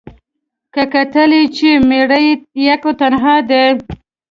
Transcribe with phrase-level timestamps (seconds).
[0.73, 2.33] که کتل یې چي مېړه یې
[2.67, 3.65] یک تنها دی